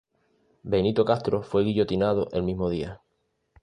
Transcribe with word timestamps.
Benito 0.63 1.03
Castro 1.05 1.43
fue 1.43 1.61
guillotinado 1.63 2.27
el 2.31 2.41
mismo 2.41 2.71
día. 2.71 3.03